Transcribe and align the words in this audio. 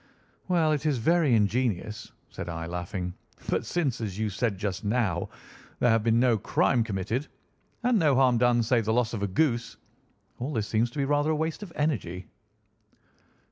"Well, 0.47 0.71
it 0.71 0.83
is 0.87 0.97
very 0.97 1.35
ingenious," 1.35 2.11
said 2.31 2.49
I, 2.49 2.65
laughing; 2.65 3.13
"but 3.51 3.67
since, 3.67 4.01
as 4.01 4.17
you 4.17 4.31
said 4.31 4.57
just 4.57 4.83
now, 4.83 5.29
there 5.77 5.91
has 5.91 6.01
been 6.01 6.19
no 6.19 6.39
crime 6.39 6.83
committed, 6.83 7.27
and 7.83 7.99
no 7.99 8.15
harm 8.15 8.39
done 8.39 8.63
save 8.63 8.85
the 8.85 8.93
loss 8.93 9.13
of 9.13 9.21
a 9.21 9.27
goose, 9.27 9.77
all 10.39 10.53
this 10.53 10.65
seems 10.67 10.89
to 10.89 10.97
be 10.97 11.05
rather 11.05 11.29
a 11.29 11.35
waste 11.35 11.61
of 11.61 11.71
energy." 11.75 12.25